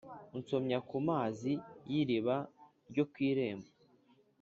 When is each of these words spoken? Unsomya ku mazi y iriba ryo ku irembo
Unsomya 0.37 0.77
ku 0.89 0.97
mazi 1.07 1.51
y 1.91 1.93
iriba 2.01 2.35
ryo 2.89 3.03
ku 3.11 3.15
irembo 3.29 3.67